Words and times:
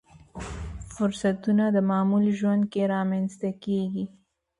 فرصتونه 0.93 1.65
د 1.75 1.77
معمول 1.89 2.25
ژوند 2.39 2.63
کې 2.71 2.81
رامنځته 2.93 3.49
کېږي. 3.63 4.05